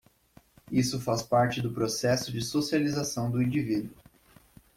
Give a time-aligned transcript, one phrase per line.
[0.71, 3.93] Isso faz parte do processo de socialização do indivíduo.